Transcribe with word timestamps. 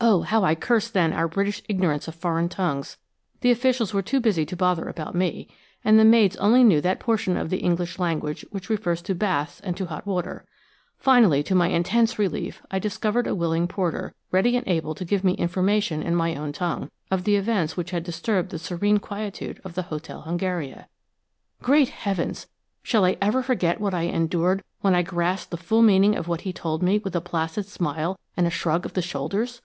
Oh, 0.00 0.22
how 0.22 0.44
I 0.44 0.54
cursed 0.54 0.94
then 0.94 1.12
our 1.12 1.26
British 1.26 1.60
ignorance 1.68 2.06
of 2.06 2.14
foreign 2.14 2.48
tongues. 2.48 2.98
The 3.40 3.50
officials 3.50 3.92
were 3.92 4.00
too 4.00 4.20
busy 4.20 4.46
to 4.46 4.56
bother 4.56 4.88
about 4.88 5.16
me, 5.16 5.48
and 5.84 5.98
the 5.98 6.04
maids 6.04 6.36
only 6.36 6.62
knew 6.62 6.80
that 6.82 7.00
portion 7.00 7.36
of 7.36 7.50
the 7.50 7.58
English 7.58 7.98
language 7.98 8.46
which 8.50 8.70
refers 8.70 9.02
to 9.02 9.14
baths 9.16 9.58
and 9.60 9.76
to 9.76 9.86
hot 9.86 10.06
water. 10.06 10.46
Finally, 10.96 11.42
to 11.42 11.54
my 11.56 11.66
intense 11.68 12.16
relief, 12.16 12.62
I 12.70 12.78
discovered 12.78 13.26
a 13.26 13.34
willing 13.34 13.66
porter, 13.66 14.14
ready 14.30 14.56
and 14.56 14.66
able 14.68 14.94
to 14.94 15.04
give 15.04 15.24
me 15.24 15.32
information 15.32 16.00
in 16.00 16.14
my 16.14 16.36
own 16.36 16.52
tongue 16.52 16.90
of 17.10 17.24
the 17.24 17.36
events 17.36 17.76
which 17.76 17.90
had 17.90 18.04
disturbed 18.04 18.50
the 18.50 18.58
serene 18.60 18.98
quietude 18.98 19.60
of 19.64 19.74
the 19.74 19.82
Hotel 19.82 20.22
Hungaria. 20.22 20.86
Great 21.60 21.88
heavens! 21.88 22.46
Shall 22.84 23.04
I 23.04 23.18
ever 23.20 23.42
forget 23.42 23.80
what 23.80 23.94
I 23.94 24.02
endured 24.02 24.62
when 24.80 24.94
I 24.94 25.02
grasped 25.02 25.50
the 25.50 25.56
full 25.56 25.82
meaning 25.82 26.14
of 26.14 26.28
what 26.28 26.42
he 26.42 26.52
told 26.52 26.84
me 26.84 26.98
with 26.98 27.16
a 27.16 27.20
placid 27.20 27.66
smile 27.66 28.16
and 28.36 28.46
a 28.46 28.50
shrug 28.50 28.86
of 28.86 28.94
the 28.94 29.02
shoulders! 29.02 29.60